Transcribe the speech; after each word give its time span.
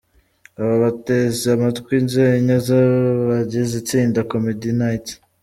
Aba 0.61 0.75
bateza 0.83 1.47
amatwi 1.55 1.91
inzenya 2.01 2.55
z'abagize 2.65 3.73
itsinda 3.81 4.19
Comedy 4.31 4.69
Knights. 4.77 5.11